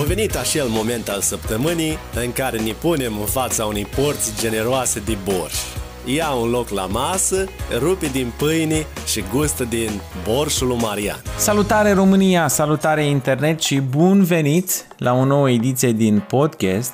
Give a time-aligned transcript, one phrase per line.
[0.00, 5.00] A venit acel moment al săptămânii în care ne punem în fața unei porți generoase
[5.00, 5.54] de borș.
[6.04, 7.44] Ia un loc la masă,
[7.78, 9.90] rupe din pâine și gustă din
[10.24, 11.22] borșul lui Marian.
[11.36, 16.92] Salutare România, salutare internet și bun venit la o nouă ediție din podcast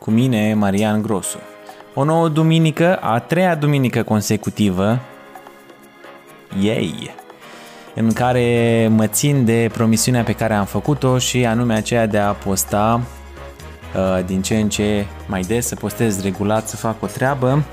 [0.00, 1.38] cu mine, Marian Grosu.
[1.94, 5.00] O nouă duminică, a treia duminică consecutivă,
[6.60, 7.14] yay,
[7.98, 12.32] în care mă țin de promisiunea pe care am făcut-o și anume aceea de a
[12.32, 13.00] posta
[13.94, 17.64] uh, din ce în ce mai des, să postez regulat, să fac o treabă.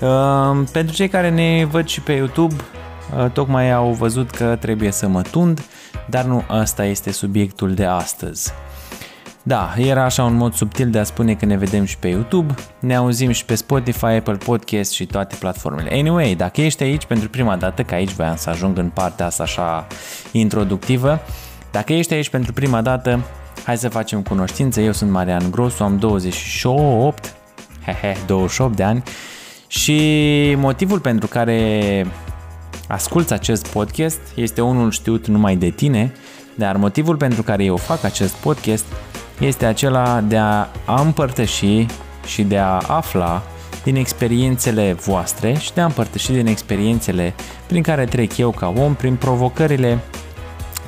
[0.00, 4.90] Uh, pentru cei care ne văd și pe YouTube, uh, tocmai au văzut că trebuie
[4.90, 5.64] să mă tund,
[6.06, 8.52] dar nu asta este subiectul de astăzi.
[9.46, 12.54] Da, era așa un mod subtil de a spune că ne vedem și pe YouTube,
[12.78, 15.90] ne auzim și pe Spotify, Apple Podcast și toate platformele.
[15.92, 19.42] Anyway, dacă ești aici pentru prima dată, că aici voiam să ajung în partea asta
[19.42, 19.86] așa
[20.32, 21.20] introductivă,
[21.70, 23.20] dacă ești aici pentru prima dată,
[23.64, 24.80] hai să facem cunoștință.
[24.80, 27.34] Eu sunt Marian Grosu, am 28,
[27.84, 29.02] hehe, 28 de ani
[29.66, 32.06] și motivul pentru care
[32.88, 36.12] asculți acest podcast este unul știut numai de tine,
[36.54, 38.84] dar motivul pentru care eu fac acest podcast
[39.38, 40.68] este acela de a
[41.00, 41.86] împărtăși
[42.26, 43.42] și de a afla
[43.84, 47.34] din experiențele voastre și de a împărtăși din experiențele
[47.66, 49.98] prin care trec eu ca om, prin provocările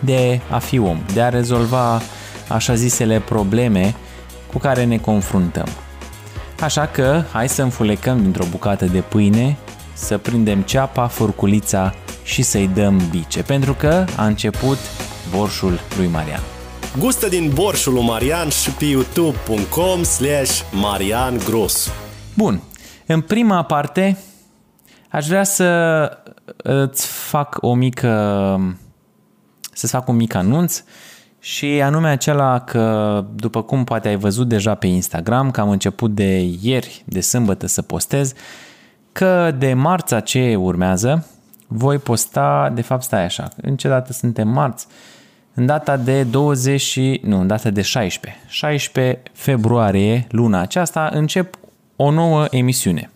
[0.01, 2.01] de a fi om, de a rezolva
[2.49, 3.95] așa zisele probleme
[4.53, 5.67] cu care ne confruntăm.
[6.61, 9.57] Așa că hai să înfulecăm dintr-o bucată de pâine,
[9.93, 14.79] să prindem ceapa, furculița și să-i dăm bice, pentru că a început
[15.31, 16.56] borșul lui Marian.
[16.99, 21.91] Gustă din borșul lui Marian și pe youtube.com slash Marian Gros.
[22.35, 22.63] Bun,
[23.07, 24.19] în prima parte
[25.09, 26.11] aș vrea să
[26.57, 28.11] îți fac o mică
[29.73, 30.83] să-ți fac un mic anunț
[31.41, 36.15] și anume acela că, după cum poate ai văzut deja pe Instagram, că am început
[36.15, 38.33] de ieri, de sâmbătă să postez,
[39.13, 41.27] că de marța ce urmează
[41.67, 44.87] voi posta, de fapt stai așa, în ce dată suntem marți?
[45.59, 51.59] În data de 20, nu, în data de 16, 16 februarie, luna aceasta, încep
[51.97, 53.11] o nouă emisiune.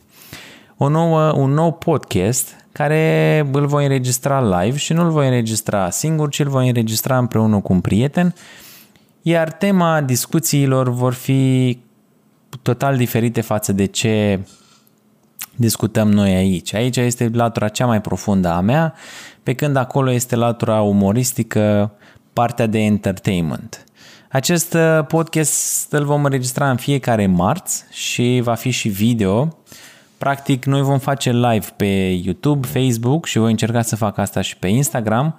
[0.77, 5.91] O nouă, un nou podcast care îl voi înregistra live și nu îl voi înregistra
[5.91, 8.35] singur, ci îl voi înregistra împreună cu un prieten,
[9.23, 11.79] iar tema discuțiilor vor fi
[12.63, 14.41] total diferite față de ce
[15.55, 16.75] discutăm noi aici.
[16.75, 18.95] Aici este latura cea mai profundă a mea,
[19.43, 21.93] pe când acolo este latura umoristică,
[22.33, 23.85] partea de entertainment.
[24.31, 29.57] Acest uh, podcast îl vom înregistra în fiecare marți și va fi și video.
[30.19, 34.57] Practic, noi vom face live pe YouTube, Facebook și voi încerca să fac asta și
[34.57, 35.39] pe Instagram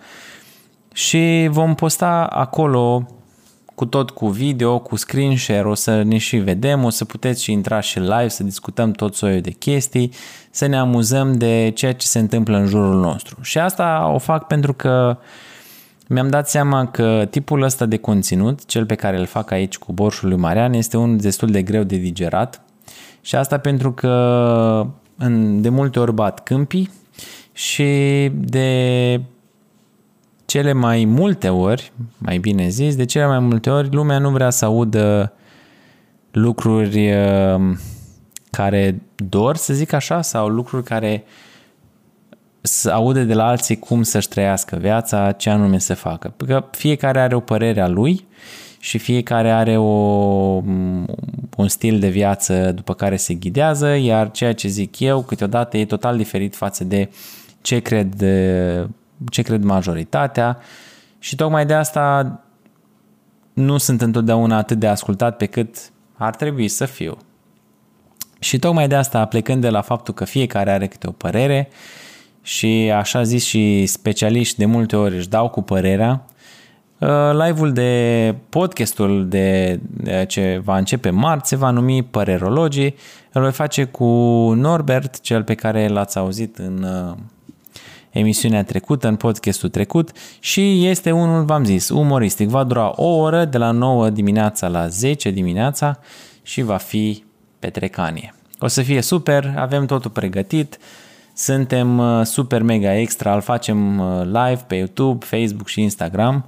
[0.94, 3.06] și vom posta acolo
[3.75, 7.44] cu tot cu video, cu screen share, o să ne și vedem, o să puteți
[7.44, 10.13] și intra și live, să discutăm tot soiul de chestii,
[10.50, 13.41] să ne amuzăm de ceea ce se întâmplă în jurul nostru.
[13.41, 15.25] Și asta o fac pentru că uh,
[16.11, 19.94] mi-am dat seama că tipul ăsta de conținut, cel pe care îl fac aici cu
[19.94, 22.61] borșul lui Marian, este unul destul de greu de digerat.
[23.22, 26.89] Și asta pentru că în, de multe ori bat câmpii
[27.53, 29.21] și de
[30.45, 34.50] cele mai multe ori, mai bine zis, de cele mai multe ori lumea nu vrea
[34.50, 35.33] să audă
[36.31, 37.77] lucruri uh,
[38.50, 41.50] care dor, să zic așa, sau lucruri care uh,
[42.61, 46.33] să aude de la alții cum să-și trăiască viața, ce anume să facă.
[46.38, 48.27] Pentru că fiecare are o părere a lui
[48.79, 49.83] și fiecare are o,
[51.57, 55.85] un stil de viață după care se ghidează, iar ceea ce zic eu câteodată e
[55.85, 57.09] total diferit față de
[57.61, 58.16] ce cred,
[59.29, 60.57] ce cred majoritatea
[61.19, 62.39] și tocmai de asta
[63.53, 67.17] nu sunt întotdeauna atât de ascultat pe cât ar trebui să fiu.
[68.39, 71.75] Și tocmai de asta, plecând de la faptul că fiecare are câte o părere, uh,
[72.41, 76.25] și așa zis și specialiști de multe ori își dau cu părerea.
[76.97, 77.07] Uh,
[77.46, 82.95] live-ul de podcastul de, de ce va începe marți se va numi Părerologii.
[83.31, 84.06] Îl voi face cu
[84.56, 87.18] Norbert, cel pe care l-ați auzit în uh,
[88.12, 92.50] emisiunea trecută, în podcastul trecut și este unul, v-am zis, umoristic.
[92.50, 96.00] Va dura o oră de la 9 dimineața la 10 dimineața
[96.42, 97.24] și va fi
[97.60, 98.33] petrecanie.
[98.60, 100.77] O să fie super, avem totul pregătit.
[101.33, 106.45] Suntem uh, super mega extra, îl facem uh, live pe YouTube, Facebook și Instagram.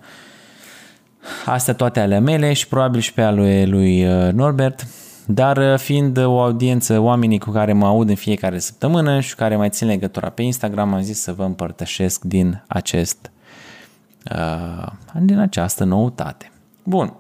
[1.45, 4.87] Astea toate ale mele și probabil și pe ale lui uh, Norbert.
[5.25, 9.69] Dar fiind o audiență, oamenii cu care mă aud în fiecare săptămână și care mai
[9.69, 13.31] țin legătura pe Instagram, am zis să vă împărtășesc din acest
[15.19, 16.51] din această noutate.
[16.83, 17.13] Bun.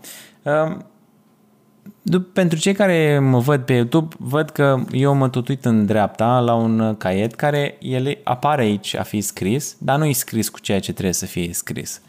[2.11, 6.39] Um, pentru cei care mă văd pe YouTube, văd că eu mă tutuit în dreapta
[6.39, 10.59] la un caiet care el apare aici a fi scris, dar nu e scris cu
[10.59, 12.01] ceea ce trebuie să fie scris.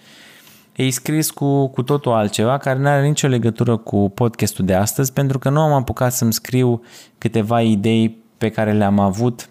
[0.77, 5.13] E scris cu, cu totul altceva care nu are nicio legătură cu podcastul de astăzi
[5.13, 6.83] pentru că nu am apucat să-mi scriu
[7.19, 9.49] câteva idei pe care le-am avut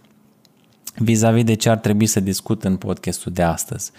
[0.96, 3.92] vis-a-vis de ce ar trebui să discut în podcastul de astăzi.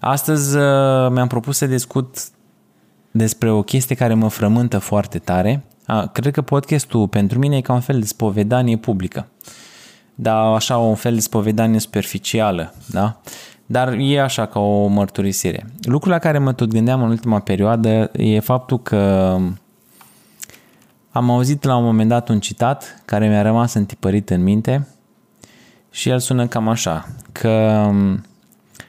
[0.00, 0.62] Astăzi uh,
[1.10, 2.18] mi-am propus să discut
[3.10, 5.64] despre o chestie care mă frământă foarte tare.
[5.86, 9.28] A, cred că podcastul pentru mine e ca un fel de spovedanie publică.
[10.14, 13.20] Dar așa un fel de spovedanie superficială, da?
[13.66, 15.66] Dar e așa ca o mărturisire.
[15.82, 19.36] Lucrul la care mă tot gândeam în ultima perioadă e faptul că
[21.10, 24.86] am auzit la un moment dat un citat care mi-a rămas întipărit în minte
[25.90, 27.84] și el sună cam așa, că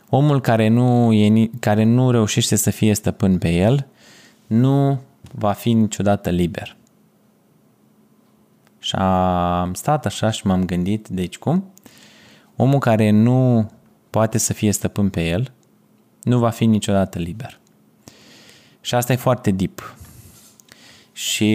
[0.09, 3.87] omul care nu, e, care nu reușește să fie stăpân pe el
[4.51, 5.01] nu
[5.31, 6.75] va fi niciodată liber.
[8.79, 11.71] Și am stat așa și m-am gândit, deci cum?
[12.55, 13.71] Omul care nu
[14.09, 15.51] poate să fie stăpân pe el,
[16.23, 17.59] nu va fi niciodată liber.
[18.81, 19.95] Și asta e foarte deep.
[21.11, 21.51] Și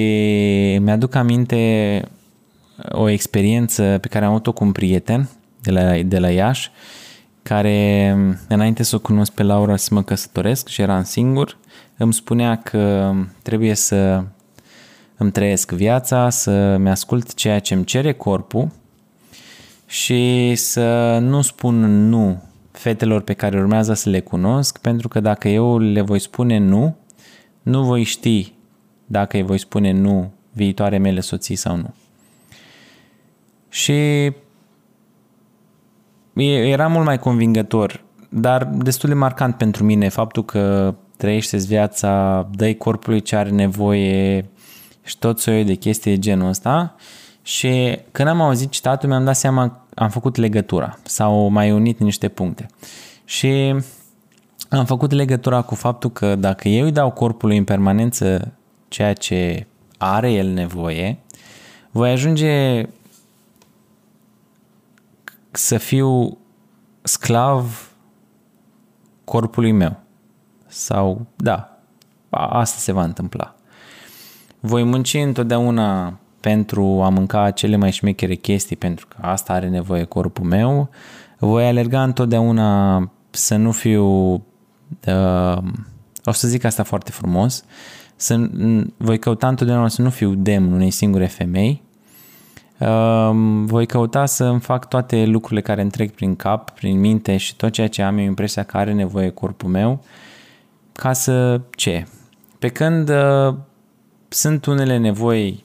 [0.80, 2.02] mi-aduc aminte
[2.88, 5.28] o experiență pe care am avut-o cu un prieten
[5.60, 6.70] de la, de la Iași,
[7.48, 8.16] care
[8.48, 11.58] înainte să o cunosc pe Laura să mă căsătoresc și eram singur,
[11.96, 14.24] îmi spunea că trebuie să
[15.16, 18.68] îmi trăiesc viața, să-mi ascult ceea ce îmi cere corpul
[19.86, 25.48] și să nu spun nu fetelor pe care urmează să le cunosc, pentru că dacă
[25.48, 26.96] eu le voi spune nu,
[27.62, 28.52] nu voi ști
[29.06, 31.94] dacă îi voi spune nu viitoare mele soții sau nu.
[33.68, 34.32] Și
[36.44, 42.74] era mult mai convingător, dar destul de marcant pentru mine faptul că trăiește viața, dai
[42.74, 44.48] corpului ce are nevoie
[45.04, 46.94] și tot soiul de chestii de genul ăsta.
[47.42, 52.28] Și când am auzit citatul, mi-am dat seama, am făcut legătura sau mai unit niște
[52.28, 52.66] puncte.
[53.24, 53.74] Și
[54.68, 58.52] am făcut legătura cu faptul că dacă eu îi dau corpului în permanență
[58.88, 59.66] ceea ce
[59.98, 61.18] are el nevoie,
[61.90, 62.82] voi ajunge
[65.56, 66.38] să fiu
[67.02, 67.90] sclav
[69.24, 70.00] corpului meu.
[70.66, 71.78] Sau, da,
[72.30, 73.54] asta se va întâmpla.
[74.60, 80.04] Voi munci întotdeauna pentru a mânca cele mai șmechere chestii, pentru că asta are nevoie
[80.04, 80.88] corpul meu.
[81.38, 84.06] Voi alerga întotdeauna să nu fiu,
[85.06, 85.58] uh,
[86.24, 87.64] o să zic asta foarte frumos,
[88.16, 88.50] să,
[88.96, 91.85] voi căuta întotdeauna să nu fiu demn unei singure femei, uh,
[93.64, 97.56] voi căuta să îmi fac toate lucrurile care îmi trec prin cap, prin minte și
[97.56, 100.04] tot ceea ce am eu impresia că are nevoie corpul meu,
[100.92, 102.06] ca să ce?
[102.58, 103.54] Pe când uh,
[104.28, 105.64] sunt unele nevoi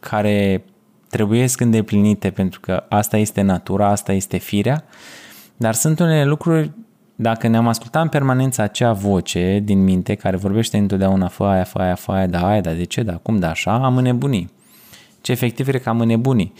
[0.00, 0.64] care
[1.10, 4.84] trebuiesc îndeplinite pentru că asta este natura, asta este firea,
[5.56, 6.70] dar sunt unele lucruri,
[7.16, 11.78] dacă ne-am ascultat în permanență acea voce din minte care vorbește întotdeauna fă aia, fă
[11.78, 14.50] aia, fă aia, da aia, da de ce, da cum, da așa, am înnebunit.
[15.24, 16.58] Ce efectiv cred că am înnebunit.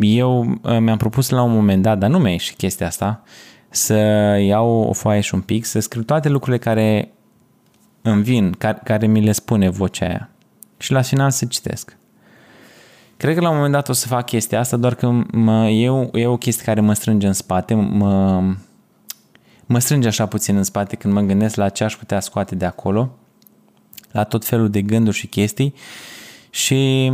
[0.00, 3.22] Eu uh, mi-am propus la un moment dat, dar nu mi-a ieșit chestia asta,
[3.70, 3.94] să
[4.40, 7.12] iau o foaie și un pic, să scriu toate lucrurile care
[8.02, 10.30] îmi vin, care, care mi le spune vocea aia.
[10.78, 11.96] Și la final să citesc.
[13.16, 15.88] Cred că la un moment dat o să fac chestia asta, doar că mă, e,
[15.88, 18.42] o, e o chestie care mă strânge în spate, mă,
[19.66, 22.64] mă strânge așa puțin în spate când mă gândesc la ce aș putea scoate de
[22.64, 23.16] acolo,
[24.12, 25.74] la tot felul de gânduri și chestii
[26.50, 27.12] și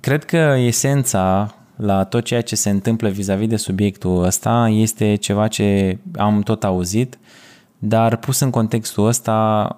[0.00, 5.48] cred că esența la tot ceea ce se întâmplă vis-a-vis de subiectul ăsta este ceva
[5.48, 7.18] ce am tot auzit,
[7.78, 9.76] dar pus în contextul ăsta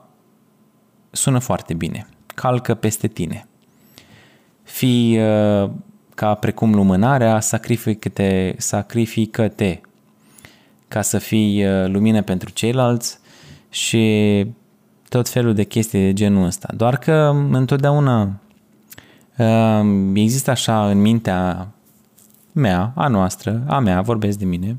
[1.11, 2.07] sună foarte bine.
[2.27, 3.47] Calcă peste tine.
[4.63, 5.71] Fii uh,
[6.15, 9.81] ca precum lumânarea, sacrifică-te, sacrifică-te
[10.89, 13.19] ca să fii uh, lumină pentru ceilalți
[13.71, 14.47] și
[15.09, 16.69] tot felul de chestii de genul ăsta.
[16.77, 17.13] Doar că
[17.51, 18.29] întotdeauna uh,
[20.15, 21.69] există așa în mintea
[22.53, 24.75] mea, a noastră, a mea, vorbesc de mine,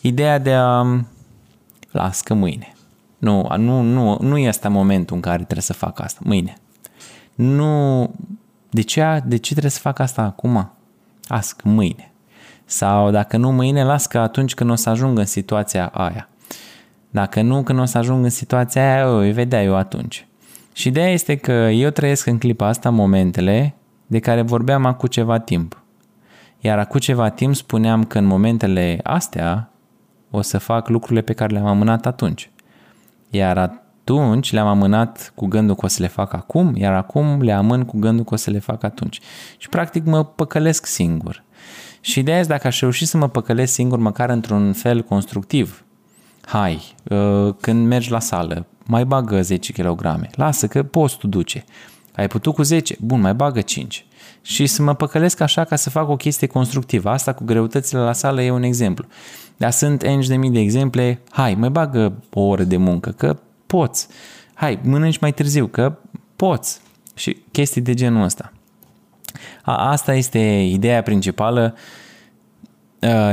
[0.00, 1.00] ideea de a
[1.90, 2.74] las că mâine.
[3.18, 6.56] Nu, nu, nu, nu este momentul în care trebuie să fac asta, mâine.
[7.34, 8.10] Nu,
[8.70, 10.70] de ce, de ce trebuie să fac asta acum?
[11.28, 12.12] Ask, mâine.
[12.64, 16.28] Sau dacă nu mâine, las că atunci când o să ajung în situația aia.
[17.10, 20.26] Dacă nu, când o să ajung în situația aia, o vedea eu atunci.
[20.76, 23.74] Și ideea este că eu trăiesc în clipa asta momentele
[24.06, 25.82] de care vorbeam acum ceva timp.
[26.60, 29.70] Iar acum ceva timp spuneam că în momentele astea
[30.30, 32.50] o să fac lucrurile pe care le-am amânat atunci.
[33.30, 37.52] Iar atunci le-am amânat cu gândul că o să le fac acum, iar acum le
[37.52, 39.20] amân cu gândul că o să le fac atunci.
[39.58, 41.44] Și practic mă păcălesc singur.
[42.00, 45.84] Și ideea este dacă aș reuși să mă păcălesc singur măcar într-un fel constructiv.
[46.40, 50.28] Hai, uh, când mergi la sală, mai bagă 10 kg.
[50.34, 51.64] Lasă că postul duce.
[52.14, 52.96] Ai putut cu 10?
[53.00, 54.06] Bun, mai bagă 5.
[54.42, 57.10] Și să mă păcălesc așa ca să fac o chestie constructivă.
[57.10, 59.06] Asta cu greutățile la sală e un exemplu.
[59.56, 61.20] Dar sunt enci de mii de exemple.
[61.30, 63.36] Hai, mai bagă o oră de muncă, că
[63.66, 64.08] poți.
[64.54, 65.98] Hai, mănânci mai târziu, că
[66.36, 66.80] poți.
[67.14, 68.52] Și chestii de genul ăsta.
[69.62, 70.38] A, asta este
[70.70, 72.03] ideea principală, uh,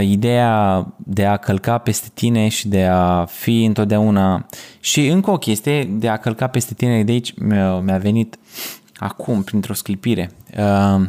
[0.01, 4.45] ideea de a călca peste tine și de a fi întotdeauna...
[4.79, 8.37] Și încă o chestie, de a călca peste tine, de aici mi-a, mi-a venit
[8.95, 10.31] acum, printr-o sclipire.
[10.57, 11.01] Uh,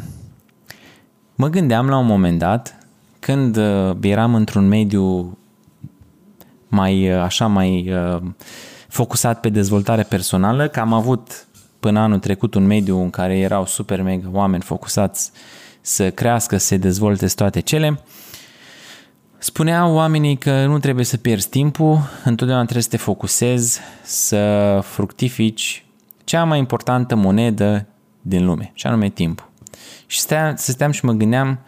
[1.34, 2.76] mă gândeam la un moment dat,
[3.18, 5.38] când uh, eram într-un mediu
[6.68, 8.22] mai, uh, așa, mai uh,
[8.88, 11.46] focusat pe dezvoltare personală, că am avut
[11.80, 15.30] până anul trecut un mediu în care erau super mega oameni focusați
[15.80, 18.00] să crească, să se dezvolte toate cele.
[19.42, 25.84] Spuneau oamenii că nu trebuie să pierzi timpul, întotdeauna trebuie să te focusezi, să fructifici
[26.24, 27.86] cea mai importantă monedă
[28.20, 29.50] din lume, și anume timpul.
[30.06, 31.58] Și stăteam, stăteam și mă gândeam,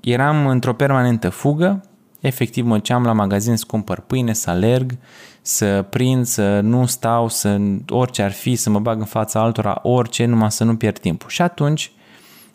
[0.00, 1.84] eram într-o permanentă fugă,
[2.20, 4.98] efectiv mă ceam la magazin să cumpăr pâine, să alerg,
[5.42, 9.78] să prind, să nu stau, să orice ar fi, să mă bag în fața altora,
[9.82, 11.28] orice, numai să nu pierd timpul.
[11.28, 11.92] Și atunci,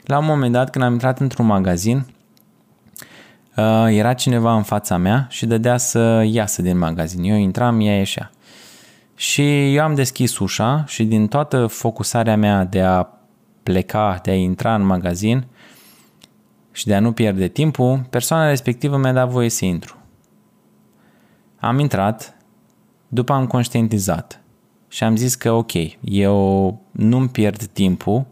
[0.04, 2.04] la un moment dat, când am intrat într-un magazin, uh,
[3.88, 7.24] era cineva în fața mea și dădea să iasă din magazin.
[7.24, 8.32] Eu intram, ea ieșea.
[9.16, 13.08] Și eu am deschis ușa și din toată focusarea mea de a
[13.64, 15.46] pleca, de a intra în magazin
[16.72, 19.98] și de a nu pierde timpul, persoana respectivă mi-a dat voie să intru.
[21.60, 22.38] Am intrat,
[23.08, 24.42] după am conștientizat
[24.88, 28.26] și am zis că ok, eu nu-mi pierd timpul,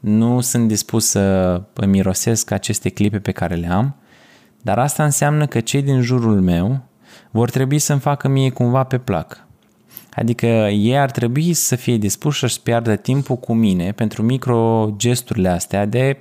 [0.00, 3.96] nu sunt dispus să îmi mirosesc aceste clipe pe care le am,
[4.66, 6.80] dar asta înseamnă că cei din jurul meu
[7.30, 9.46] vor trebui să-mi facă mie cumva pe plac.
[10.14, 15.48] Adică ei ar trebui să fie dispuși să-și piardă timpul cu mine pentru micro gesturile
[15.48, 16.18] astea de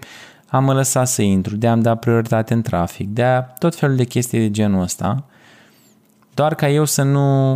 [0.47, 3.95] a mă lăsa să intru, de a-mi da prioritate în trafic, de a tot felul
[3.95, 5.25] de chestii de genul ăsta,
[6.33, 7.53] doar ca eu să nu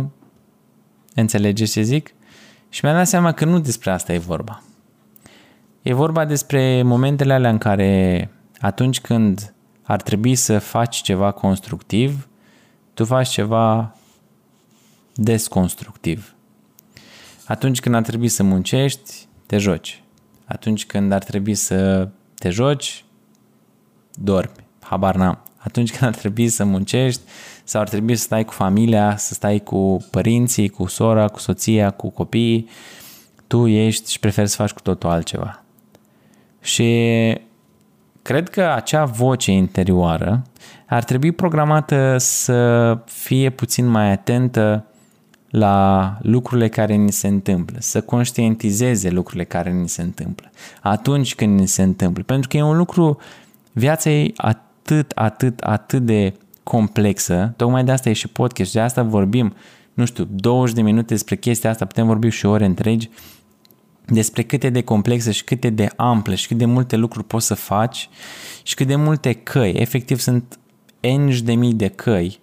[1.14, 2.14] înțelegeți ce zic?
[2.68, 4.62] Și mi-am dat seama că nu despre asta e vorba.
[5.82, 8.30] E vorba despre momentele alea în care
[8.60, 9.54] atunci când
[9.90, 12.28] ar trebui să faci ceva constructiv,
[12.94, 13.96] tu faci ceva
[15.14, 16.34] desconstructiv.
[17.46, 20.02] Atunci când ar trebui să muncești, te joci.
[20.44, 23.04] Atunci când ar trebui să te joci,
[24.10, 24.64] dormi.
[24.80, 25.38] Habar n-am.
[25.56, 27.22] Atunci când ar trebui să muncești
[27.64, 31.90] sau ar trebui să stai cu familia, să stai cu părinții, cu sora, cu soția,
[31.90, 32.68] cu copiii,
[33.46, 35.62] tu ești și preferi să faci cu totul altceva.
[36.60, 36.88] Și
[38.22, 40.42] cred că acea voce interioară
[40.86, 44.84] ar trebui programată să fie puțin mai atentă
[45.50, 50.50] la lucrurile care ni se întâmplă, să conștientizeze lucrurile care ni se întâmplă
[50.80, 52.22] atunci când ni se întâmplă.
[52.22, 53.18] Pentru că e un lucru,
[53.72, 59.02] viața e atât, atât, atât de complexă, tocmai de asta e și podcast, de asta
[59.02, 59.54] vorbim,
[59.94, 63.10] nu știu, 20 de minute despre chestia asta, putem vorbi și ore întregi,
[64.06, 67.54] despre cât de complexă și cât de amplă și cât de multe lucruri poți să
[67.54, 68.08] faci
[68.62, 70.58] și cât de multe căi, efectiv sunt
[71.00, 72.40] enci de mii de căi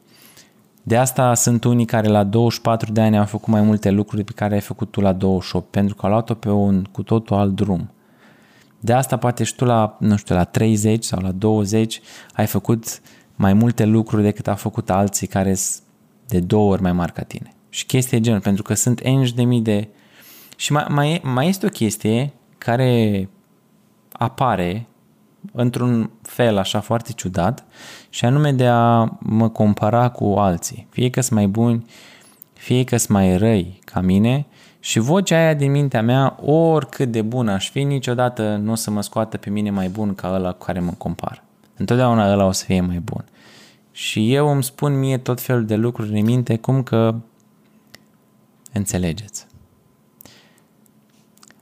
[0.87, 4.31] de asta sunt unii care la 24 de ani au făcut mai multe lucruri pe
[4.35, 7.55] care ai făcut tu la 28, pentru că au luat-o pe un cu totul alt
[7.55, 7.91] drum.
[8.79, 12.01] De asta poate și tu la, nu știu, la 30 sau la 20
[12.33, 13.01] ai făcut
[13.35, 15.81] mai multe lucruri decât au făcut alții care sunt
[16.27, 17.53] de două ori mai mari ca tine.
[17.69, 19.87] Și chestia genul, pentru că sunt enci de mii de...
[20.59, 23.29] Și mai, mai, mai este o chestie care
[24.11, 24.87] apare
[25.51, 27.65] într-un fel așa foarte ciudat
[28.09, 30.87] și anume de a mă compara cu alții.
[30.89, 31.85] Fie că sunt mai buni,
[32.53, 34.45] fie că sunt mai răi ca mine
[34.79, 38.91] și vocea aia din mintea mea, oricât de bun aș fi, niciodată nu o să
[38.91, 41.43] mă scoată pe mine mai bun ca ăla cu care mă compar.
[41.77, 43.25] Întotdeauna ăla o să fie mai bun.
[43.91, 47.15] Și eu îmi spun mie tot felul de lucruri în minte, cum că
[48.73, 49.46] înțelegeți.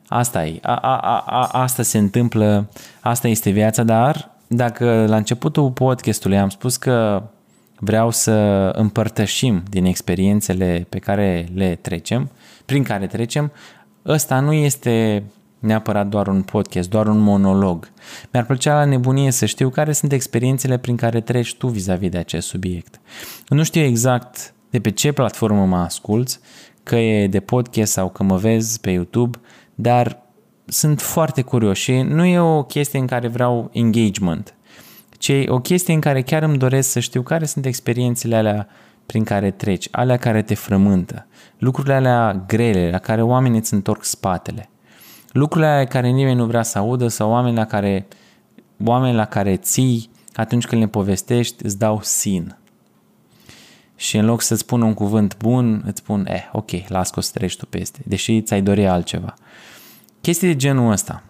[0.08, 0.60] Asta e.
[0.62, 2.70] A, a, a, asta se întâmplă,
[3.02, 7.24] asta este viața, dar dacă la începutul podcastului am spus că
[7.80, 8.32] vreau să
[8.76, 12.30] împărtășim din experiențele pe care le trecem,
[12.66, 13.52] prin care trecem,
[14.06, 15.24] ăsta nu este
[15.60, 17.92] neapărat doar un podcast, doar un monolog.
[18.32, 22.18] Mi-ar plăcea la nebunie să știu care sunt experiențele prin care treci tu vis-a-vis de
[22.18, 23.00] acest subiect.
[23.48, 26.40] Nu știu exact de pe ce platformă mă asculți,
[26.84, 29.38] că e de podcast sau că mă vezi pe YouTube,
[29.75, 30.24] dar
[30.65, 34.55] sunt foarte curios și nu e o chestie în care vreau engagement,
[35.17, 38.67] ci e o chestie în care chiar îmi doresc să știu care sunt experiențele alea
[39.05, 41.27] prin care treci, alea care te frământă,
[41.58, 44.70] lucrurile alea grele, la care oamenii îți întorc spatele,
[45.32, 48.08] lucrurile alea care nimeni nu vrea să audă sau oameni la care,
[48.86, 52.58] oameni la care ții atunci când le povestești îți dau sin.
[53.96, 57.22] Și în loc să-ți spun un cuvânt bun, îți spun, eh, ok, las că o
[57.22, 59.34] să treci tu peste, deși ți-ai dori altceva.
[60.22, 61.24] Chestii de genul ăsta.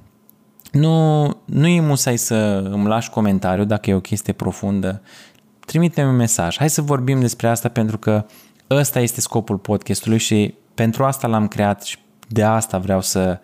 [0.71, 2.35] Nu, nu e musai să
[2.71, 5.01] îmi lași comentariu dacă e o chestie profundă.
[5.65, 6.57] Trimite-mi un mesaj.
[6.57, 8.25] Hai să vorbim despre asta pentru că
[8.69, 13.39] ăsta este scopul podcastului și pentru asta l-am creat și de asta vreau să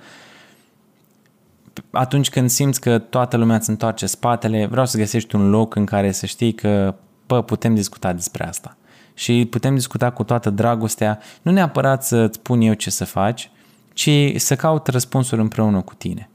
[1.91, 5.85] atunci când simți că toată lumea îți întoarce spatele, vreau să găsești un loc în
[5.85, 8.77] care să știi că, pă, putem discuta despre asta.
[9.21, 13.51] Și putem discuta cu toată dragostea, nu neapărat să-ți spun eu ce să faci,
[13.93, 16.29] ci să caut răspunsuri împreună cu tine.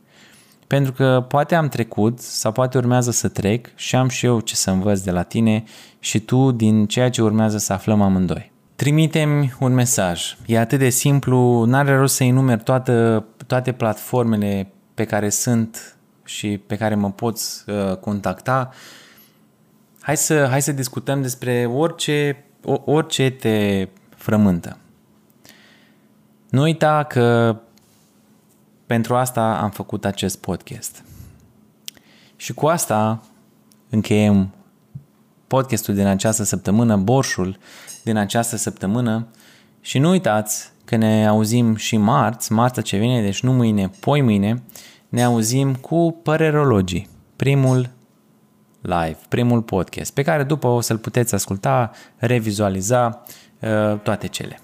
[0.67, 4.55] Pentru că poate am trecut sau poate urmează să trec și am și eu ce
[4.55, 5.65] să învăț de la tine
[5.99, 8.53] și tu din ceea ce urmează să aflăm amândoi.
[8.77, 10.37] Trimitem un mesaj.
[10.47, 16.59] E atât de simplu, n-are rost să enumer toată, toate platformele pe care sunt și
[16.67, 18.71] pe care mă poți uh, contacta.
[20.01, 22.46] Hai să, hai să discutăm despre orice,
[22.85, 24.77] orice te frământă.
[26.51, 27.57] Nu uita că
[28.87, 31.05] pentru asta am făcut acest podcast.
[32.37, 33.23] Și cu asta
[33.91, 34.55] încheiem
[35.47, 37.59] podcastul din această săptămână, borșul
[38.03, 39.27] din această săptămână
[39.81, 44.21] și nu uitați că ne auzim și marți, marța ce vine, deci nu mâine, poi
[44.21, 44.63] mâine,
[45.09, 47.91] ne auzim cu Părerologii, primul
[48.87, 53.23] live, primul podcast, pe care după o să-l puteți asculta, revizualiza,
[53.61, 54.61] uh, toate cele.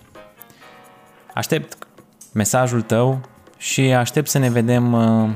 [1.34, 1.86] Aștept
[2.32, 3.20] mesajul tău
[3.56, 5.30] și aștept să ne vedem uh,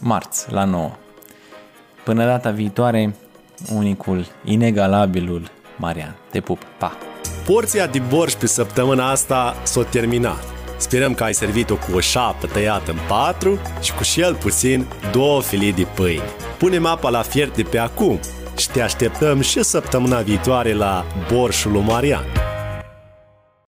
[0.00, 0.90] marți la 9.
[2.04, 3.14] Până data viitoare,
[3.74, 6.16] unicul, inegalabilul Marian.
[6.30, 6.96] Te pup, pa!
[7.46, 10.55] Porția de borș pe săptămâna asta s-a terminat.
[10.76, 14.86] Sperăm că ai servit-o cu o șapă tăiată în patru și cu și el puțin
[15.12, 16.22] două filii de pâine.
[16.58, 18.20] Punem apa la fiert de pe acum
[18.56, 22.24] și te așteptăm și săptămâna viitoare la Borșul lui Marian.